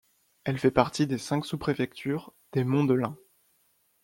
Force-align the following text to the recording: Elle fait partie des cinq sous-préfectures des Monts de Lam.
Elle 0.45 0.57
fait 0.57 0.71
partie 0.71 1.05
des 1.05 1.19
cinq 1.19 1.45
sous-préfectures 1.45 2.33
des 2.53 2.63
Monts 2.63 2.85
de 2.85 2.95
Lam. 2.95 3.15